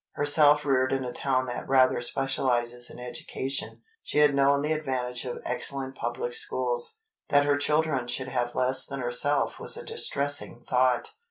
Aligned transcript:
Herself 0.13 0.65
reared 0.65 0.91
in 0.93 1.05
a 1.05 1.13
town 1.13 1.45
that 1.45 1.69
rather 1.69 2.01
specializes 2.01 2.89
in 2.89 2.97
education, 2.97 3.83
she 4.01 4.17
had 4.17 4.33
known 4.33 4.61
the 4.61 4.73
advantage 4.73 5.25
of 5.25 5.37
excellent 5.45 5.93
public 5.93 6.33
schools. 6.33 6.97
That 7.29 7.45
her 7.45 7.55
children 7.59 8.07
should 8.07 8.29
have 8.29 8.55
less 8.55 8.83
than 8.83 8.99
herself 8.99 9.59
was 9.59 9.77
a 9.77 9.85
distressing 9.85 10.59
thought. 10.59 11.11